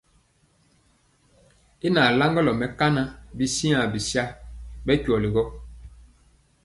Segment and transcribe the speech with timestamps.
[1.85, 3.01] Y nalaŋgɔlɔ mɛkana
[3.37, 4.23] bityiaŋ bisa
[4.85, 5.43] bɛ kweli gɔ.